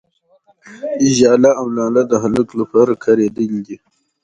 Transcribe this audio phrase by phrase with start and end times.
[1.15, 3.77] ،ژاله او لاله د هلک لپاره کارېدلي دي.